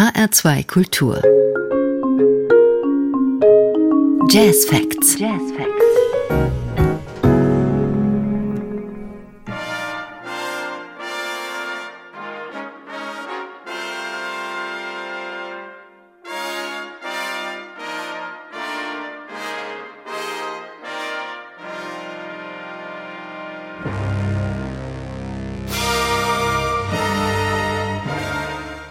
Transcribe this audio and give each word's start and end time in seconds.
HR2 0.00 0.66
Kultur. 0.66 1.20
Jazz 4.30 4.64
Facts. 4.64 5.16
Jazz 5.16 5.52
Facts. 5.52 5.69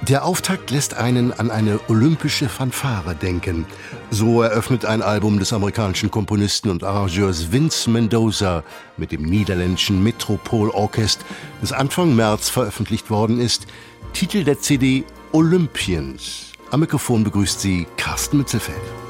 Der 0.09 0.25
Auftakt 0.25 0.71
lässt 0.71 0.95
einen 0.95 1.31
an 1.31 1.51
eine 1.51 1.79
olympische 1.87 2.49
Fanfare 2.49 3.13
denken. 3.13 3.67
So 4.09 4.41
eröffnet 4.41 4.83
ein 4.83 5.03
Album 5.03 5.37
des 5.37 5.53
amerikanischen 5.53 6.09
Komponisten 6.09 6.71
und 6.71 6.83
Arrangeurs 6.83 7.51
Vince 7.51 7.87
Mendoza 7.91 8.63
mit 8.97 9.11
dem 9.11 9.21
niederländischen 9.21 10.01
Metropol 10.01 10.71
Orchest, 10.71 11.23
das 11.61 11.73
Anfang 11.73 12.15
März 12.15 12.49
veröffentlicht 12.49 13.11
worden 13.11 13.39
ist, 13.39 13.67
Titel 14.13 14.43
der 14.43 14.59
CD 14.59 15.03
Olympians. 15.31 16.53
Am 16.71 16.79
Mikrofon 16.79 17.23
begrüßt 17.23 17.61
sie 17.61 17.85
Carsten 17.95 18.39
Mitzelfeld. 18.39 19.08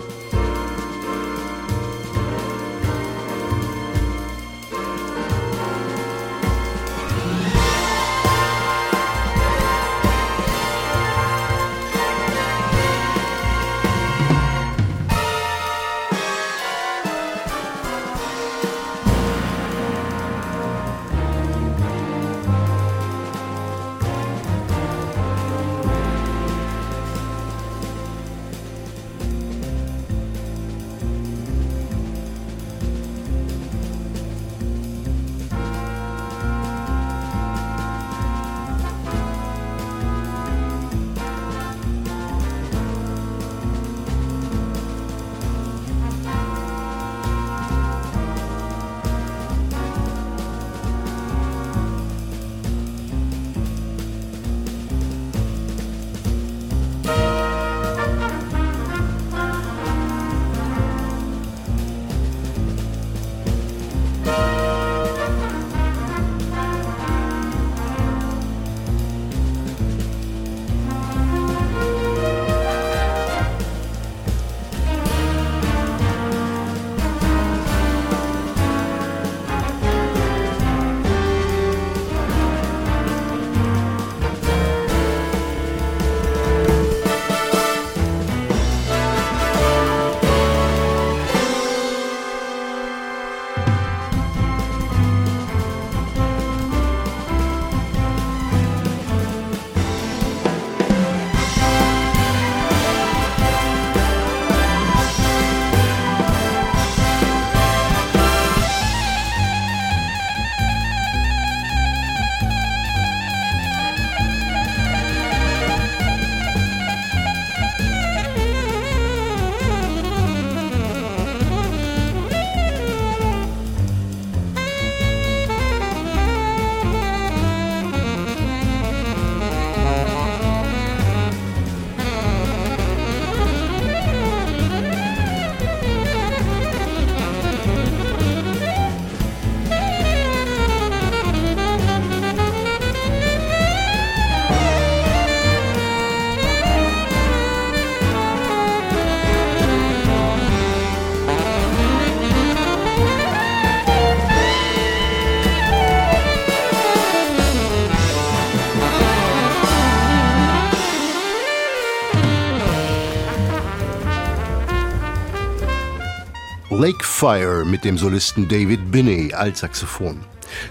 Lake 166.89 167.05
Fire 167.05 167.65
mit 167.65 167.83
dem 167.83 167.99
Solisten 167.99 168.47
David 168.47 168.91
Binney 168.91 169.31
als 169.31 169.59
Saxophon. 169.59 170.21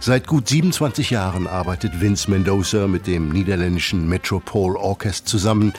Seit 0.01 0.27
gut 0.27 0.49
27 0.49 1.11
Jahren 1.11 1.47
arbeitet 1.47 2.01
Vince 2.01 2.29
Mendoza 2.29 2.89
mit 2.89 3.07
dem 3.07 3.29
niederländischen 3.29 4.09
Metropol 4.09 4.77
Orchest 4.77 5.29
zusammen. 5.29 5.73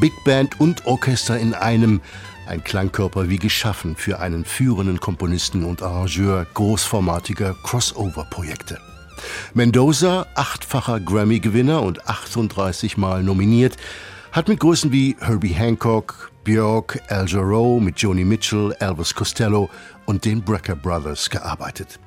Big 0.00 0.12
Band 0.24 0.60
und 0.60 0.86
Orchester 0.86 1.40
in 1.40 1.54
einem, 1.54 2.00
ein 2.46 2.62
Klangkörper 2.62 3.30
wie 3.30 3.38
geschaffen 3.38 3.96
für 3.96 4.20
einen 4.20 4.44
führenden 4.44 5.00
Komponisten 5.00 5.64
und 5.64 5.82
Arrangeur 5.82 6.46
großformatiger 6.54 7.56
Crossover-Projekte. 7.64 8.78
Mendoza, 9.54 10.28
achtfacher 10.36 11.00
Grammy-Gewinner 11.00 11.82
und 11.82 12.08
38 12.08 12.96
Mal 12.96 13.24
nominiert, 13.24 13.76
hat 14.30 14.46
mit 14.46 14.60
Größen 14.60 14.92
wie 14.92 15.16
Herbie 15.18 15.48
Hancock, 15.48 16.29
Björk, 16.44 17.00
Al 17.08 17.28
Jarreau, 17.28 17.80
mit 17.80 17.98
Joni 17.98 18.24
Mitchell, 18.24 18.74
Elvis 18.80 19.14
Costello 19.14 19.68
und 20.06 20.24
den 20.24 20.42
Brecker 20.42 20.76
Brothers 20.76 21.30
gearbeitet. 21.30 21.98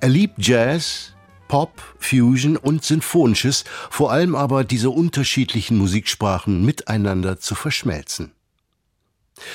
Er 0.00 0.08
liebt 0.08 0.34
Jazz, 0.38 1.14
Pop, 1.48 1.82
Fusion 1.98 2.56
und 2.56 2.84
Sinfonisches, 2.84 3.64
vor 3.90 4.12
allem 4.12 4.34
aber 4.34 4.64
diese 4.64 4.90
unterschiedlichen 4.90 5.78
Musiksprachen 5.78 6.64
miteinander 6.64 7.40
zu 7.40 7.54
verschmelzen. 7.54 8.32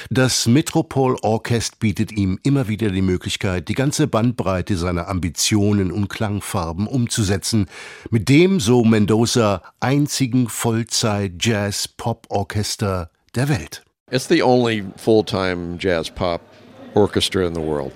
Das 0.09 0.47
Metropol 0.47 1.15
Orchest 1.21 1.77
bietet 1.79 2.11
ihm 2.11 2.39
immer 2.43 2.67
wieder 2.67 2.89
die 2.89 3.01
Möglichkeit, 3.01 3.69
die 3.69 3.75
ganze 3.75 4.07
Bandbreite 4.07 4.75
seiner 4.77 5.07
Ambitionen 5.07 5.91
und 5.91 6.09
Klangfarben 6.09 6.87
umzusetzen, 6.87 7.67
mit 8.09 8.27
dem, 8.29 8.59
so 8.59 8.83
Mendoza, 8.83 9.61
einzigen 9.79 10.49
Vollzeit-Jazz-Pop-Orchester 10.49 13.11
der 13.35 13.49
Welt. 13.49 13.84
It's 14.11 14.27
the 14.27 14.43
only 14.43 14.81
full-time 14.97 15.79
jazz 15.79 16.09
pop 16.09 16.39
orchestra 16.93 17.47
in 17.47 17.53
the 17.53 17.61
world. 17.61 17.91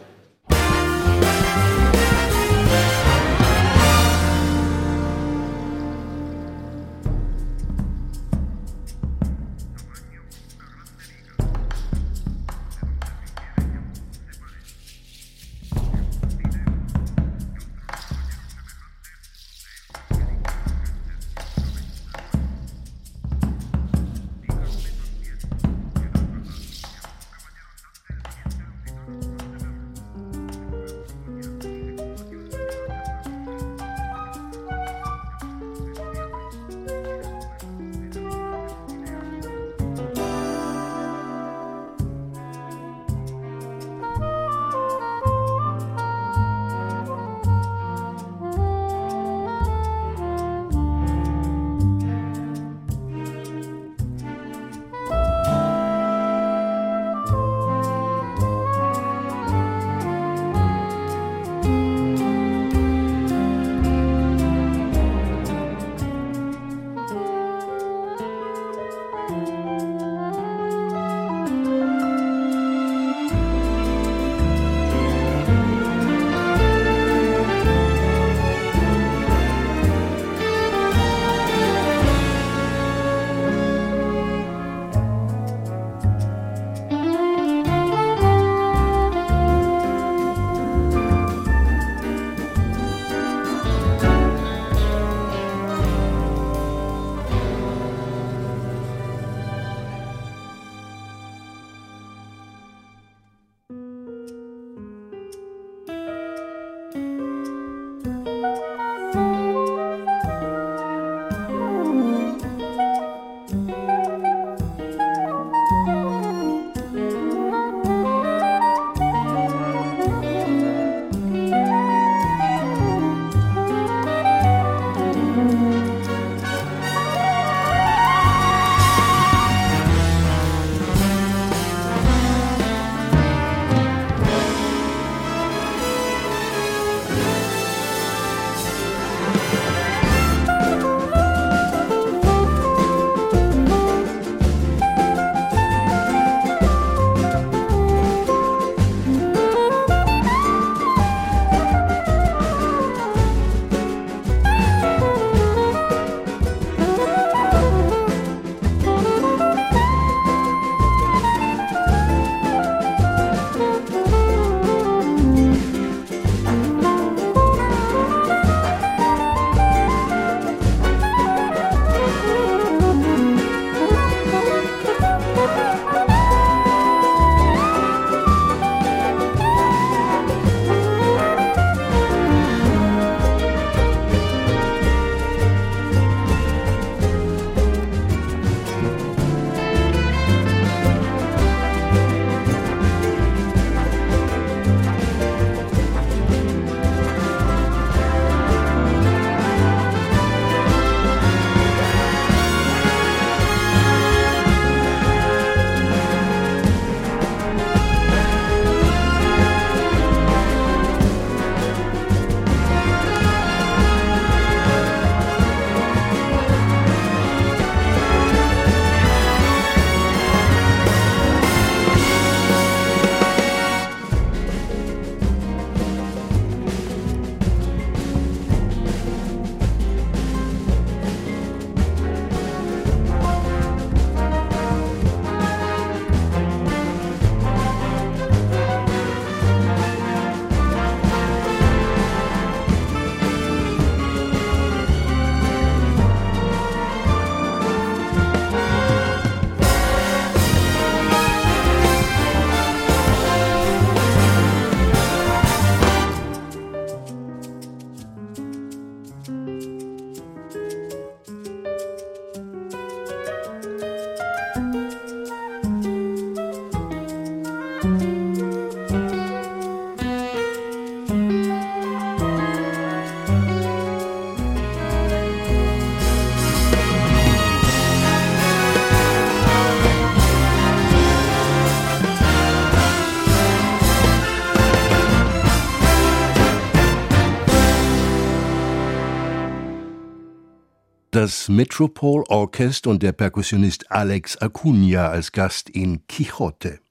Das 291.11 291.49
Metropole 291.49 292.23
Orchestra 292.27 292.91
und 292.91 293.01
der 293.01 293.13
Perkussionist 293.13 293.89
Alex 293.89 294.37
Acuna 294.37 295.07
als 295.07 295.31
Gast 295.31 295.67
in 295.67 296.05
Quixote. 296.05 296.81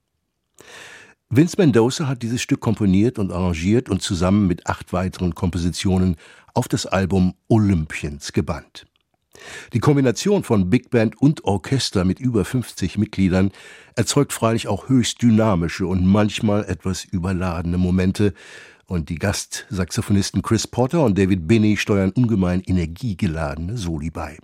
Vince 1.30 1.54
Mendoza 1.56 2.08
hat 2.08 2.24
dieses 2.24 2.42
Stück 2.42 2.58
komponiert 2.58 3.20
und 3.20 3.30
arrangiert 3.30 3.88
und 3.88 4.02
zusammen 4.02 4.48
mit 4.48 4.66
acht 4.66 4.92
weiteren 4.92 5.36
Kompositionen 5.36 6.16
auf 6.52 6.66
das 6.66 6.84
Album 6.84 7.34
Olympians 7.46 8.32
gebannt. 8.32 8.86
Die 9.72 9.78
Kombination 9.78 10.42
von 10.42 10.68
Big 10.68 10.90
Band 10.90 11.16
und 11.22 11.44
Orchester 11.44 12.04
mit 12.04 12.18
über 12.18 12.44
50 12.44 12.98
Mitgliedern 12.98 13.52
erzeugt 13.94 14.32
freilich 14.32 14.66
auch 14.66 14.88
höchst 14.88 15.22
dynamische 15.22 15.86
und 15.86 16.04
manchmal 16.04 16.64
etwas 16.64 17.04
überladene 17.04 17.78
Momente, 17.78 18.34
und 18.88 19.10
die 19.10 19.18
Gastsaxophonisten 19.18 20.42
Chris 20.42 20.66
Potter 20.66 21.04
und 21.04 21.16
David 21.16 21.46
Binney 21.46 21.76
steuern 21.76 22.10
ungemein 22.10 22.62
energiegeladene 22.66 23.76
Soli 23.76 24.10
bei. 24.10 24.38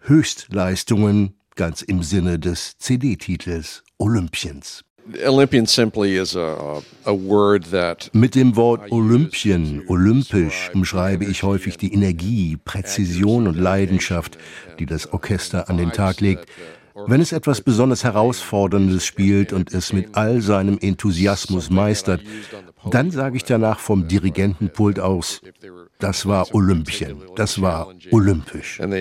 Höchstleistungen 0.00 1.34
ganz 1.54 1.82
im 1.82 2.02
Sinne 2.02 2.38
des 2.38 2.78
CD-Titels 2.78 3.84
Olympians. 3.98 4.82
Olympian 5.26 5.66
simply 5.66 6.16
is 6.16 6.36
a, 6.36 6.82
a 7.04 7.12
word 7.12 7.70
that 7.70 8.10
Mit 8.12 8.34
dem 8.34 8.54
Wort 8.56 8.90
Olympien, 8.92 9.82
olympisch, 9.88 10.70
umschreibe 10.72 11.24
ich 11.24 11.42
häufig 11.42 11.76
die 11.76 11.92
Energie, 11.92 12.56
Präzision 12.64 13.48
und 13.48 13.56
Leidenschaft, 13.56 14.38
die 14.78 14.86
das 14.86 15.12
Orchester 15.12 15.68
an 15.68 15.78
den 15.78 15.90
Tag 15.90 16.20
legt, 16.20 16.46
wenn 17.06 17.20
es 17.20 17.32
etwas 17.32 17.60
besonders 17.60 18.04
Herausforderndes 18.04 19.04
spielt 19.04 19.52
und 19.52 19.72
es 19.72 19.92
mit 19.92 20.16
all 20.16 20.42
seinem 20.42 20.78
Enthusiasmus 20.80 21.70
meistert, 21.70 22.20
dann 22.84 23.10
sage 23.10 23.36
ich 23.36 23.44
danach 23.44 23.78
vom 23.78 24.08
Dirigentenpult 24.08 25.00
aus, 25.00 25.40
das 25.98 26.26
war 26.26 26.54
Olympien, 26.54 27.20
das 27.36 27.60
war 27.60 27.92
olympisch. 28.10 28.80
And 28.80 28.92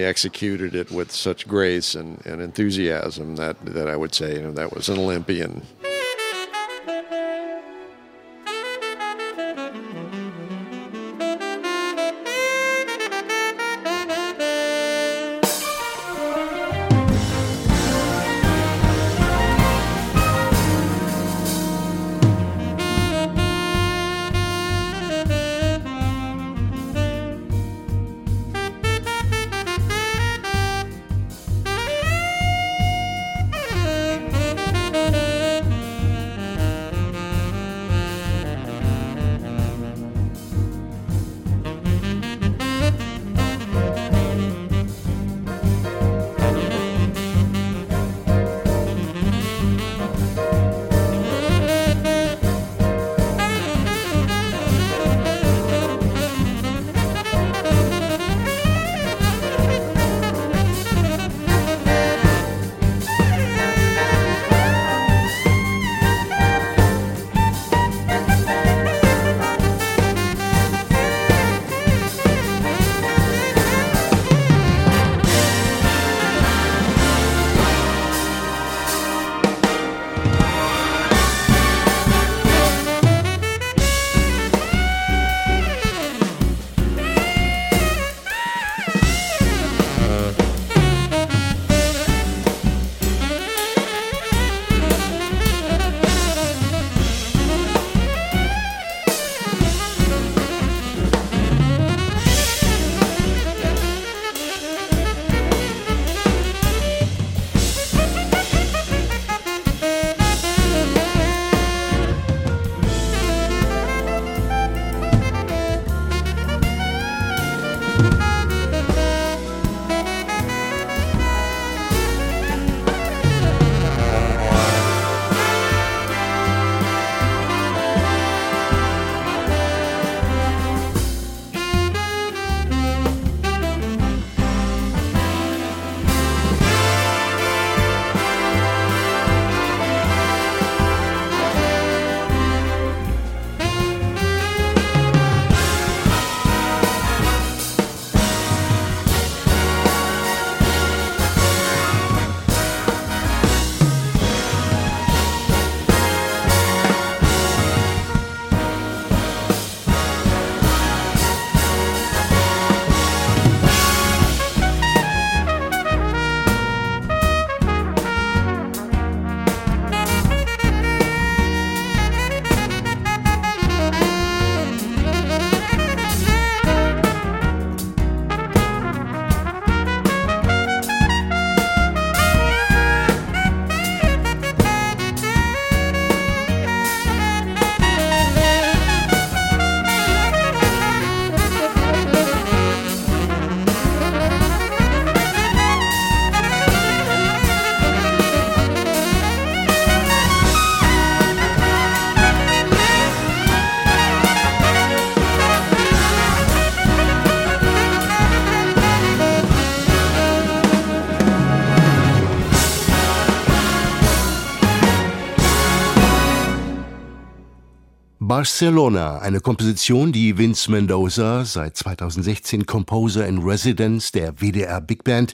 Barcelona, 218.29 219.17
eine 219.17 219.39
Komposition, 219.39 220.12
die 220.12 220.38
Vince 220.38 220.69
Mendoza, 220.69 221.45
seit 221.45 221.75
2016 221.75 222.67
Composer 222.67 223.25
in 223.25 223.39
Residence 223.39 224.12
der 224.12 224.39
WDR 224.39 224.81
Big 224.81 225.03
Band, 225.03 225.33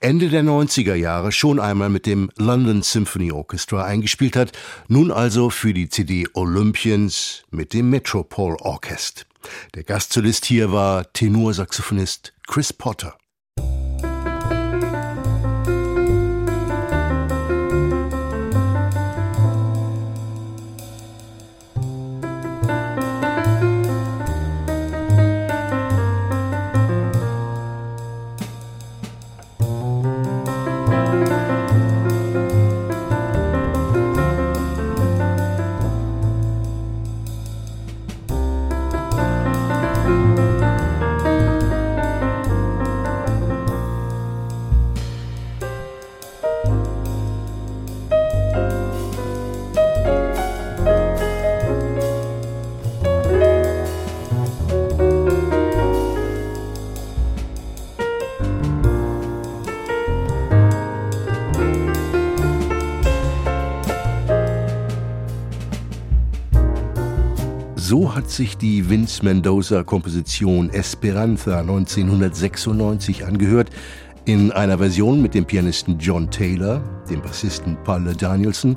Ende 0.00 0.28
der 0.28 0.42
90er 0.42 0.96
Jahre 0.96 1.30
schon 1.30 1.60
einmal 1.60 1.90
mit 1.90 2.06
dem 2.06 2.32
London 2.36 2.82
Symphony 2.82 3.30
Orchestra 3.30 3.84
eingespielt 3.84 4.34
hat, 4.34 4.50
nun 4.88 5.12
also 5.12 5.48
für 5.48 5.72
die 5.72 5.88
CD 5.88 6.26
Olympians 6.34 7.44
mit 7.52 7.72
dem 7.72 7.88
Metropole 7.90 8.56
Orchestra. 8.58 9.24
Der 9.76 9.84
Gastsolist 9.84 10.44
hier 10.44 10.72
war 10.72 11.12
Tenorsaxophonist 11.12 12.32
Chris 12.48 12.72
Potter. 12.72 13.16
Hat 68.14 68.30
sich 68.30 68.56
die 68.56 68.88
Vince 68.88 69.24
Mendoza-Komposition 69.24 70.70
Esperanza 70.70 71.58
1996 71.58 73.26
angehört, 73.26 73.70
in 74.24 74.52
einer 74.52 74.78
Version 74.78 75.20
mit 75.20 75.34
dem 75.34 75.44
Pianisten 75.44 75.98
John 75.98 76.30
Taylor, 76.30 76.80
dem 77.10 77.20
Bassisten 77.20 77.76
Paul 77.82 78.14
Danielson 78.14 78.76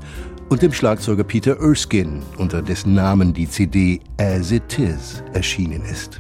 und 0.50 0.64
dem 0.64 0.74
Schlagzeuger 0.74 1.24
Peter 1.24 1.56
Erskine, 1.60 2.24
unter 2.40 2.64
dessen 2.64 2.96
Namen 2.96 3.32
die 3.32 3.48
CD 3.48 4.02
As 4.20 4.52
It 4.52 4.80
Is 4.80 5.22
erschienen 5.34 5.84
ist. 5.84 6.20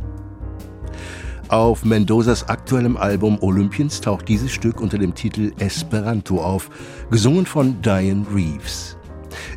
Auf 1.47 1.83
Mendozas 1.83 2.47
aktuellem 2.47 2.97
Album 2.97 3.39
Olympians 3.41 3.99
taucht 3.99 4.27
dieses 4.27 4.51
Stück 4.51 4.79
unter 4.79 4.99
dem 4.99 5.15
Titel 5.15 5.53
Esperanto 5.57 6.39
auf, 6.39 6.69
gesungen 7.09 7.47
von 7.47 7.81
Diane 7.81 8.27
Reeves. 8.31 8.96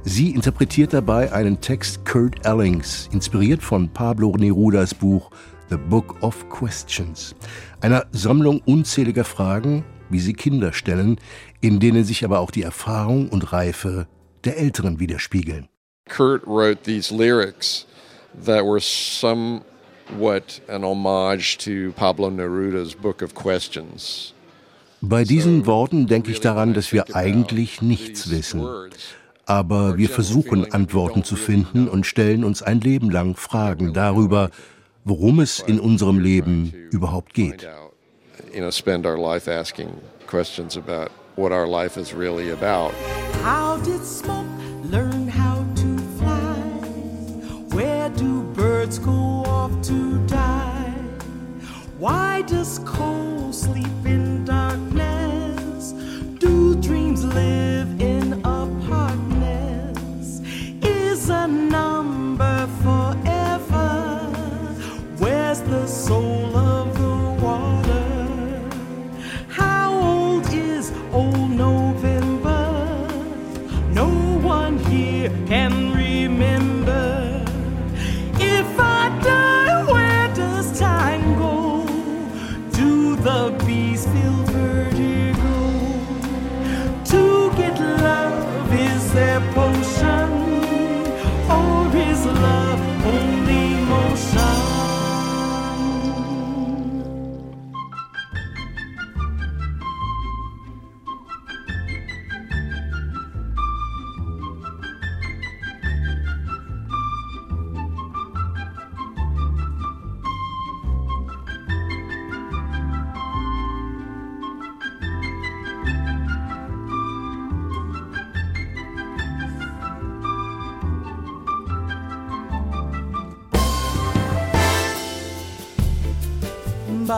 Sie 0.04 0.30
interpretiert 0.30 0.94
dabei 0.94 1.30
einen 1.32 1.60
Text 1.60 2.06
Kurt 2.06 2.46
Ellings, 2.46 3.08
inspiriert 3.12 3.62
von 3.62 3.88
Pablo 3.90 4.34
Nerudas 4.36 4.94
Buch 4.94 5.30
The 5.68 5.76
Book 5.76 6.16
of 6.22 6.48
Questions, 6.48 7.34
einer 7.80 8.06
Sammlung 8.10 8.62
unzähliger 8.64 9.24
Fragen, 9.24 9.84
wie 10.08 10.18
sie 10.18 10.32
Kinder 10.32 10.72
stellen, 10.72 11.18
in 11.60 11.80
denen 11.80 12.04
sich 12.04 12.24
aber 12.24 12.40
auch 12.40 12.50
die 12.50 12.62
Erfahrung 12.62 13.28
und 13.28 13.52
Reife 13.52 14.06
der 14.44 14.56
Älteren 14.56 15.00
widerspiegeln. 15.00 15.68
Kurt 16.08 16.46
wrote 16.46 16.82
these 16.84 17.14
lyrics 17.14 17.86
that 18.44 18.64
were 18.64 18.80
some 18.80 19.60
what 20.18 20.62
an 20.68 20.82
homage 20.82 21.58
to 21.58 21.92
Pablo 21.92 22.30
Neruda's 22.30 22.94
Book 22.94 23.22
of 23.22 23.34
Questions. 23.34 24.32
Bei 25.02 25.24
diesen 25.24 25.66
Worten 25.66 26.06
denke 26.06 26.30
ich 26.30 26.40
daran, 26.40 26.74
dass 26.74 26.92
wir 26.92 27.14
eigentlich 27.14 27.80
nichts 27.80 28.30
wissen. 28.30 28.60
Aber 29.50 29.98
wir 29.98 30.08
versuchen 30.08 30.72
Antworten 30.72 31.24
zu 31.24 31.34
finden 31.34 31.88
und 31.88 32.06
stellen 32.06 32.44
uns 32.44 32.62
ein 32.62 32.80
Leben 32.80 33.10
lang 33.10 33.34
Fragen 33.34 33.92
darüber, 33.92 34.50
worum 35.04 35.40
es 35.40 35.58
in 35.58 35.80
unserem 35.80 36.20
Leben 36.20 36.72
überhaupt 36.92 37.34
geht. 37.34 37.68
How 43.42 43.82
did 43.82 44.04
smoke 44.04 44.46
learn 44.90 45.28
how 45.28 45.64
to 45.74 45.96
fly? 46.18 46.62
Where 47.70 48.10
do 48.10 48.44
birds 48.54 48.98
go? 48.98 49.30
to 49.82 50.18
die? 50.26 50.94
Why 51.98 52.42
does 52.42 52.78
coal 52.80 53.52
sleep 53.52 54.04
in 54.04 54.44
darkness? 54.44 55.94
Do 56.38 56.74
dreams 56.80 57.24
live 57.24 58.00
in 58.00 58.32
apartments? 58.34 58.79
Number 61.46 62.68
forever? 62.82 63.88
Where's 65.18 65.60
the 65.62 65.86
soul 65.86 66.39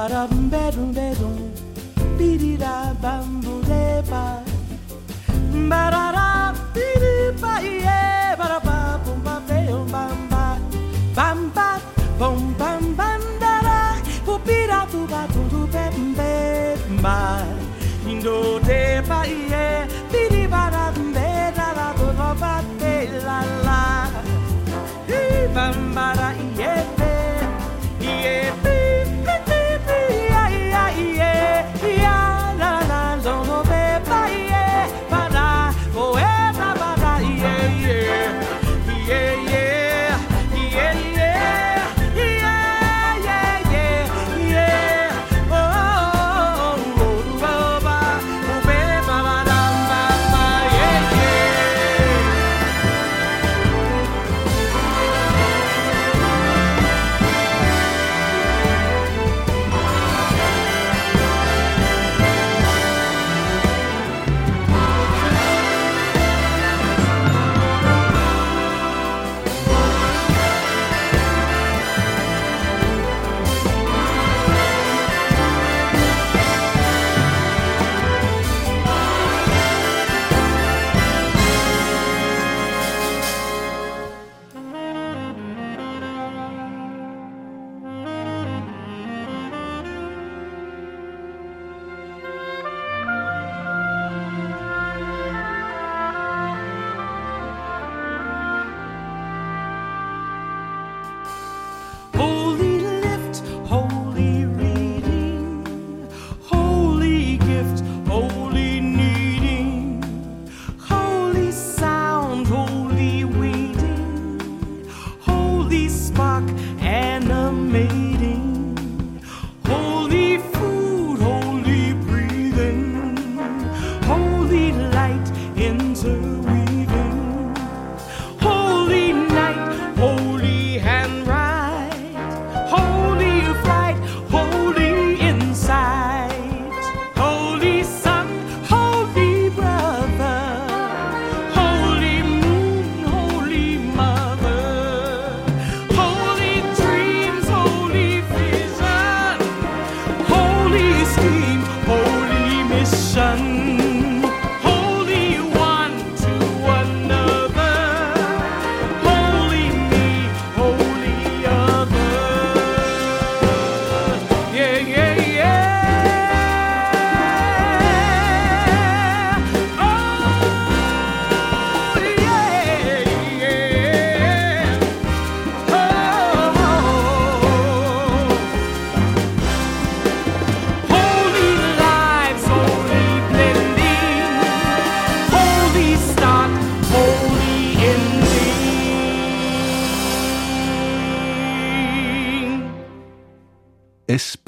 ba 0.03 0.09
da 0.09 0.27
bum 0.27 0.51
bedroom 0.51 0.93
bedroom, 0.93 1.37
be 2.19 2.29
dee 2.41 2.57
da 2.63 2.75
bum 3.03 3.41
boo 3.45 3.61
de 3.71 4.03
ba, 4.11 4.25
ba 5.71 5.83
da 5.95 6.05
da 6.17 6.29
be 6.75 6.87
dee 7.03 7.31
ba 7.43 7.53
yeah, 7.63 8.35
ba 8.39 8.47
da 8.53 8.59
ba 8.67 8.77
bum 9.05 9.19
ba 9.27 9.35
be 9.49 9.59
um 9.77 9.87
bam 9.95 10.19
ba, 10.33 10.45
bam 11.19 11.39
ba 11.57 11.69
bum 12.19 12.41
bam 12.61 12.83
bam 12.99 13.23
da 13.43 13.55
da, 13.69 13.79
bu 14.27 14.35
be 14.47 14.59
da 14.73 14.81
bu 14.91 15.01
ba 15.13 15.21
bum 15.33 15.47
du 15.53 15.61
be 15.75 15.85
bum 15.95 16.09
be 16.19 16.33
ba, 17.05 17.19
do 18.25 18.37
de 18.69 18.83
ba 19.09 19.21
yeah. 19.53 19.72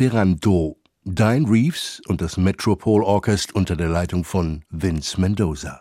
Esperanto. 0.04 0.76
Diane 1.04 1.48
Reeves 1.48 2.02
und 2.08 2.20
das 2.20 2.36
Metropole 2.36 3.06
Orchestra 3.06 3.56
unter 3.56 3.74
der 3.74 3.88
Leitung 3.88 4.22
von 4.22 4.62
Vince 4.68 5.18
Mendoza. 5.18 5.80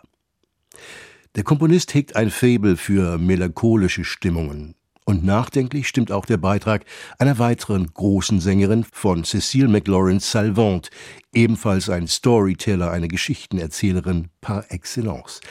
Der 1.34 1.44
Komponist 1.44 1.92
hegt 1.92 2.16
ein 2.16 2.30
Faible 2.30 2.78
für 2.78 3.18
melancholische 3.18 4.02
Stimmungen. 4.02 4.76
Und 5.04 5.26
nachdenklich 5.26 5.88
stimmt 5.88 6.10
auch 6.10 6.24
der 6.24 6.38
Beitrag 6.38 6.86
einer 7.18 7.38
weiteren 7.38 7.92
großen 7.92 8.40
Sängerin 8.40 8.86
von 8.90 9.24
Cecile 9.24 9.68
McLaurin 9.68 10.20
Salvant, 10.20 10.88
ebenfalls 11.34 11.90
ein 11.90 12.06
Storyteller, 12.06 12.90
eine 12.90 13.08
Geschichtenerzählerin 13.08 14.28
par 14.40 14.64
excellence. 14.70 15.42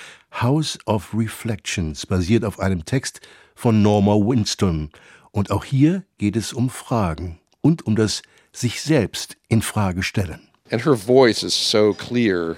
House 0.42 0.80
of 0.88 1.14
Reflections 1.14 2.08
basiert 2.08 2.44
auf 2.44 2.60
einem 2.60 2.86
Text 2.86 3.22
von 3.54 3.84
Norma 3.84 4.14
Winston. 4.14 4.90
Und 5.30 5.52
auch 5.52 5.64
hier 5.64 6.06
geht 6.18 6.36
es 6.36 6.54
um 6.54 6.72
Fragen 6.72 7.38
und 7.62 7.86
um 7.86 7.96
das 7.96 8.24
sich 8.54 8.82
selbst 8.82 9.36
in 9.50 9.62
Frage 9.62 10.04
stellen. 10.04 10.48
So. 10.70 12.56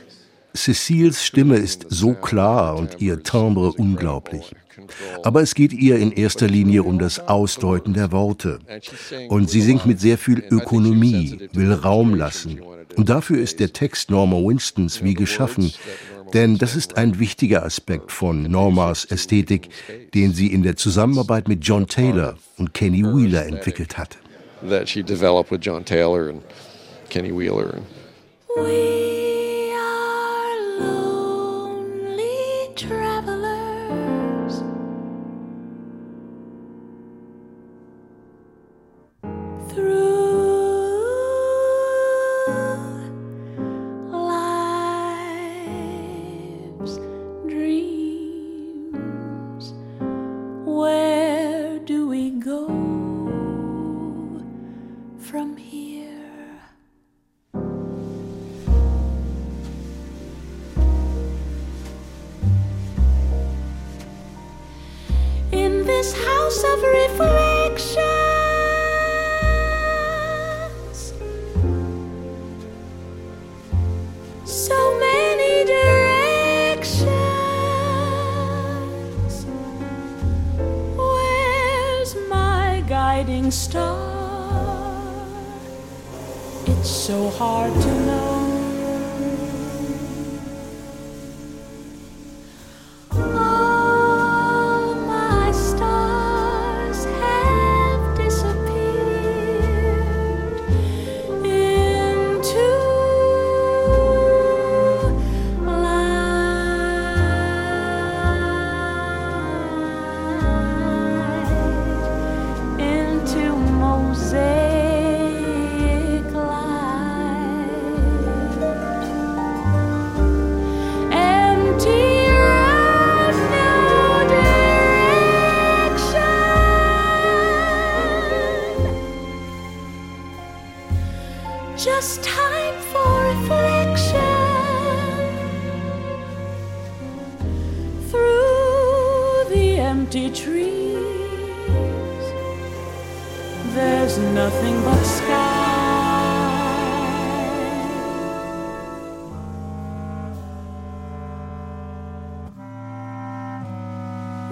Cecils 0.54 1.24
Stimme 1.26 1.58
ist 1.58 1.86
so 1.90 2.14
klar 2.14 2.78
und 2.78 3.02
ihr 3.02 3.24
Timbre 3.24 3.74
unglaublich. 3.74 4.54
Aber 5.24 5.42
es 5.42 5.56
geht 5.56 5.74
ihr 5.74 5.98
in 5.98 6.12
erster 6.12 6.48
Linie 6.48 6.84
um 6.84 7.00
das 7.00 7.20
Ausdeuten 7.20 7.94
der 7.94 8.12
Worte. 8.12 8.60
Und 9.30 9.50
sie 9.50 9.62
singt 9.62 9.86
mit 9.86 10.00
sehr 10.00 10.18
viel 10.18 10.44
Ökonomie, 10.50 11.50
will 11.54 11.74
Raum 11.74 12.16
lassen. 12.16 12.62
Und 12.96 13.10
dafür 13.10 13.42
ist 13.42 13.60
der 13.60 13.74
Text 13.74 14.10
Norma 14.10 14.38
Winstons 14.38 15.04
wie 15.04 15.14
geschaffen. 15.14 15.74
Denn 16.34 16.58
das 16.58 16.76
ist 16.76 16.98
ein 16.98 17.20
wichtiger 17.20 17.64
Aspekt 17.64 18.12
von 18.12 18.44
Normas 18.44 19.06
Ästhetik, 19.06 19.70
den 20.14 20.34
sie 20.34 20.48
in 20.48 20.64
der 20.64 20.76
Zusammenarbeit 20.76 21.48
mit 21.48 21.66
John 21.66 21.88
Taylor 21.88 22.38
und 22.58 22.74
Kenny 22.74 23.04
Wheeler 23.04 23.46
entwickelt 23.46 23.98
hat. 23.98 24.18
That 24.64 24.88
she 24.88 25.04
developed 25.04 25.52
with 25.52 25.62
John 25.62 25.84
Taylor 25.84 26.30
and 26.30 26.42
Kenny 27.10 27.32
Wheeler. 27.32 27.82
We 28.58 29.74
are 29.74 30.80
lonely 30.80 31.15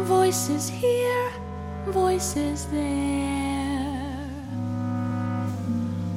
Voices 0.03 0.67
here, 0.67 1.31
voices 1.87 2.65
there. 2.65 4.29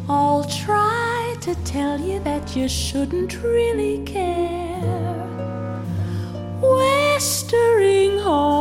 All 0.08 0.42
try 0.42 1.36
to 1.40 1.54
tell 1.64 2.00
you 2.00 2.18
that 2.20 2.56
you 2.56 2.68
shouldn't 2.68 3.40
really 3.44 4.02
care. 4.04 5.28
Westering 6.60 8.18
home 8.18 8.55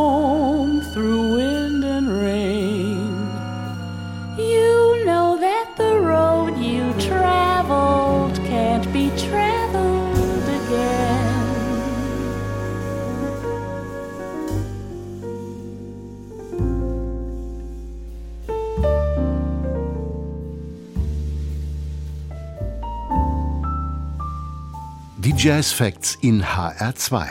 Jazz 25.45 25.71
Facts 25.71 26.17
in 26.23 26.41
HR2. 26.41 27.27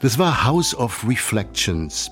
Das 0.00 0.18
war 0.18 0.46
House 0.46 0.74
of 0.74 1.06
Reflections. 1.06 2.10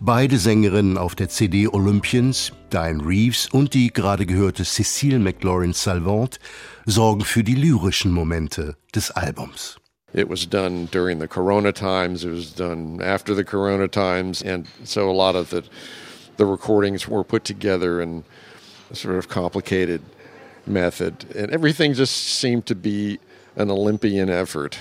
Beide 0.00 0.38
Sängerinnen 0.38 0.96
auf 0.96 1.14
der 1.14 1.28
CD 1.28 1.68
Olympians, 1.68 2.50
Diane 2.72 3.04
Reeves 3.04 3.46
und 3.52 3.74
die 3.74 3.92
gerade 3.92 4.24
gehörte 4.24 4.64
Cecile 4.64 5.18
McLaurin 5.18 5.74
Salvant, 5.74 6.38
sorgen 6.86 7.26
für 7.26 7.44
die 7.44 7.56
lyrischen 7.56 8.10
Momente 8.10 8.74
des 8.94 9.10
Albums. 9.10 9.76
It 10.14 10.30
was 10.30 10.48
done 10.48 10.88
during 10.90 11.20
the 11.20 11.28
Corona 11.28 11.70
times. 11.70 12.24
It 12.24 12.32
was 12.32 12.54
done 12.54 13.02
after 13.02 13.36
the 13.36 13.44
Corona 13.44 13.86
times, 13.86 14.42
and 14.42 14.66
so 14.82 15.10
a 15.10 15.12
lot 15.12 15.36
of 15.36 15.50
the 15.50 15.62
the 16.38 16.46
recordings 16.46 17.06
were 17.06 17.22
put 17.22 17.44
together 17.44 18.00
in 18.00 18.24
a 18.90 18.94
sort 18.94 19.16
of 19.18 19.28
complicated 19.28 20.00
method, 20.66 21.26
and 21.36 21.50
everything 21.50 21.92
just 21.92 22.40
seemed 22.40 22.64
to 22.64 22.74
be 22.74 23.18
an 23.56 23.70
Olympian 23.70 24.28
effort. 24.28 24.78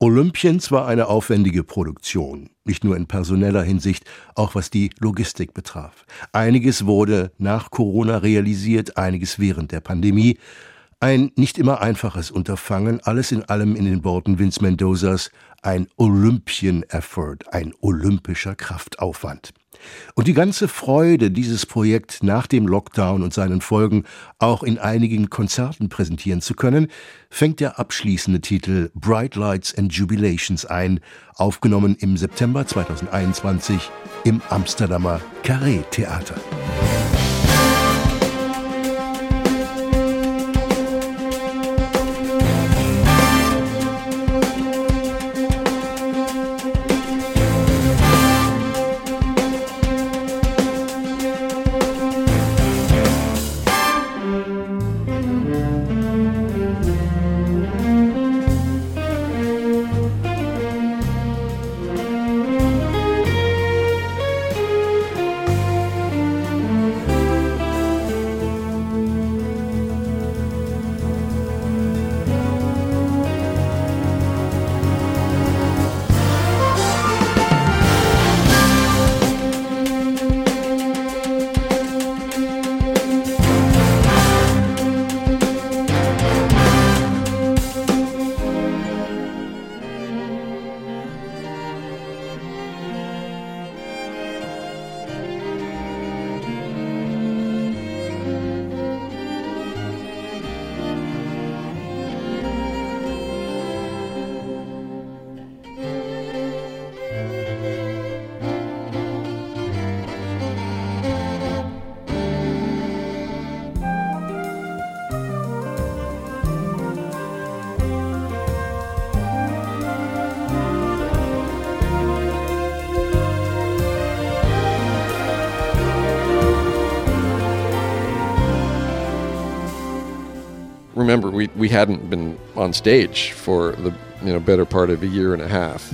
Olympians 0.00 0.70
war 0.70 0.86
eine 0.86 1.08
aufwendige 1.08 1.64
Produktion, 1.64 2.50
nicht 2.64 2.84
nur 2.84 2.96
in 2.96 3.06
personeller 3.06 3.64
Hinsicht, 3.64 4.04
auch 4.36 4.54
was 4.54 4.70
die 4.70 4.90
Logistik 5.00 5.54
betraf. 5.54 6.06
Einiges 6.32 6.86
wurde 6.86 7.32
nach 7.36 7.72
Corona 7.72 8.18
realisiert, 8.18 8.96
einiges 8.96 9.40
während 9.40 9.72
der 9.72 9.80
Pandemie. 9.80 10.38
Ein 11.00 11.30
nicht 11.36 11.58
immer 11.58 11.80
einfaches 11.80 12.32
Unterfangen, 12.32 13.00
alles 13.00 13.30
in 13.30 13.44
allem 13.44 13.76
in 13.76 13.84
den 13.84 14.02
Worten 14.02 14.40
Vince 14.40 14.60
Mendozas 14.60 15.30
ein 15.62 15.86
Olympian 15.96 16.82
Effort, 16.88 17.38
ein 17.52 17.72
olympischer 17.80 18.56
Kraftaufwand. 18.56 19.52
Und 20.16 20.26
die 20.26 20.34
ganze 20.34 20.66
Freude, 20.66 21.30
dieses 21.30 21.66
Projekt 21.66 22.24
nach 22.24 22.48
dem 22.48 22.66
Lockdown 22.66 23.22
und 23.22 23.32
seinen 23.32 23.60
Folgen 23.60 24.04
auch 24.40 24.64
in 24.64 24.78
einigen 24.78 25.30
Konzerten 25.30 25.88
präsentieren 25.88 26.40
zu 26.40 26.54
können, 26.54 26.88
fängt 27.30 27.60
der 27.60 27.78
abschließende 27.78 28.40
Titel 28.40 28.90
Bright 28.94 29.36
Lights 29.36 29.72
and 29.78 29.92
Jubilations 29.92 30.66
ein, 30.66 30.98
aufgenommen 31.36 31.96
im 32.00 32.16
September 32.16 32.66
2021 32.66 33.88
im 34.24 34.42
Amsterdamer 34.48 35.20
Carré 35.44 35.82
Theater. 35.90 36.34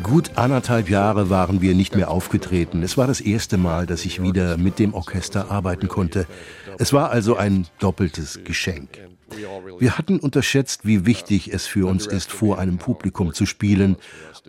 Gut 0.02 0.32
anderthalb 0.36 0.88
Jahre 0.88 1.30
waren 1.30 1.60
wir 1.60 1.74
nicht 1.74 1.94
mehr 1.94 2.10
aufgetreten. 2.10 2.82
Es 2.82 2.96
war 2.96 3.06
das 3.06 3.20
erste 3.20 3.56
Mal, 3.58 3.86
dass 3.86 4.04
ich 4.04 4.22
wieder 4.22 4.56
mit 4.56 4.78
dem 4.78 4.94
Orchester 4.94 5.50
arbeiten 5.50 5.88
konnte. 5.88 6.26
Es 6.78 6.92
war 6.92 7.10
also 7.10 7.36
ein 7.36 7.66
doppeltes 7.78 8.40
Geschenk. 8.44 8.98
Wir 9.78 9.98
hatten 9.98 10.18
unterschätzt, 10.18 10.86
wie 10.86 11.06
wichtig 11.06 11.52
es 11.52 11.66
für 11.66 11.86
uns 11.86 12.06
ist, 12.06 12.30
vor 12.30 12.58
einem 12.58 12.78
Publikum 12.78 13.32
zu 13.34 13.46
spielen. 13.46 13.96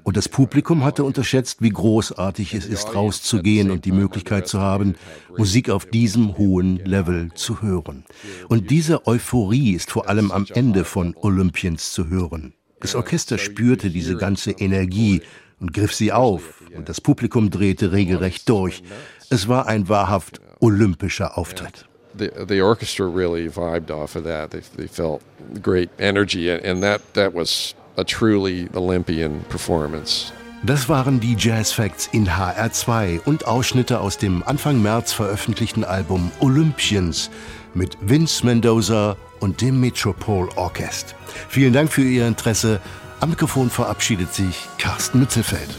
Und 0.04 0.18
das 0.18 0.30
Publikum 0.30 0.84
hatte 0.84 1.04
unterschätzt, 1.04 1.62
wie 1.62 1.70
großartig 1.70 2.54
es 2.54 2.66
ist, 2.66 2.94
rauszugehen 2.94 3.72
und 3.72 3.86
die 3.86 3.92
Möglichkeit 3.92 4.48
zu 4.48 4.60
haben, 4.60 4.96
Musik 5.38 5.70
auf 5.70 5.86
diesem 5.86 6.38
hohen 6.38 6.78
Level 6.86 7.32
zu 7.34 7.62
hören. 7.62 8.06
Und 8.48 8.70
diese 8.70 9.08
Euphorie 9.08 9.72
ist 9.74 9.92
vor 9.92 10.10
allem 10.10 10.32
am 10.32 10.46
Ende 10.54 10.86
von 10.86 11.16
Olympians 11.16 11.94
zu 11.94 12.10
hören. 12.10 12.54
Das 12.80 12.96
Orchester 12.96 13.38
spürte 13.38 13.90
diese 13.90 14.16
ganze 14.16 14.52
Energie 14.52 15.22
und 15.60 15.74
griff 15.74 15.94
sie 15.94 16.12
auf, 16.12 16.62
und 16.76 16.90
das 16.90 17.02
Publikum 17.02 17.50
drehte 17.50 17.92
regelrecht 17.94 18.50
durch. 18.50 18.84
Es 19.30 19.48
war 19.48 19.68
ein 19.68 19.88
wahrhaft 19.90 20.42
olympischer 20.60 21.38
Auftritt. 21.38 21.88
The, 22.18 22.46
the 22.46 22.62
orchestra 22.62 23.08
really 23.08 23.50
vibed 23.50 23.92
off 23.92 24.16
of 24.16 24.24
that. 24.24 24.52
They, 24.52 24.62
they 24.76 24.88
felt 24.88 25.22
great 25.62 25.90
energy, 26.00 26.50
and 26.50 26.82
that, 26.82 27.02
that 27.14 27.34
was 27.34 27.76
a 27.98 28.04
truly 28.04 28.70
Olympian 28.74 29.42
performance. 29.50 30.32
Das 30.64 30.90
waren 30.90 31.20
die 31.20 31.36
Jazz 31.38 31.72
Facts 31.72 32.10
in 32.12 32.28
HR2 32.28 33.22
und 33.26 33.46
Ausschnitte 33.46 34.00
aus 34.00 34.18
dem 34.18 34.42
Anfang 34.44 34.82
März 34.82 35.14
veröffentlichten 35.14 35.84
Album 35.84 36.32
Olympians 36.40 37.30
mit 37.76 37.98
Vince 38.02 38.44
Mendoza 38.44 39.16
und 39.40 39.62
dem 39.62 39.80
Metropole 39.80 40.50
Orchest. 40.58 41.14
Vielen 41.50 41.74
Dank 41.74 41.92
für 41.92 42.02
Ihr 42.02 42.26
Interesse. 42.26 42.80
Am 43.20 43.30
Mikrofon 43.30 43.70
verabschiedet 43.70 44.34
sich 44.34 44.68
Carsten 44.80 45.20
Mützelfeld. 45.20 45.70